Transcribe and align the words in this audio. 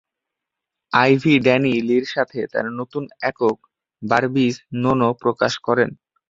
Ivy 0.91 1.33
Danny 1.45 1.73
লির 1.87 2.05
সাথে 2.13 2.39
তার 2.53 2.65
নতুন 2.79 3.03
একক 3.29 3.57
"বারবিজ 4.01 4.53
নো 4.81 4.91
নো" 4.99 5.09
প্রকাশ 5.23 5.53
করেন। 5.67 5.89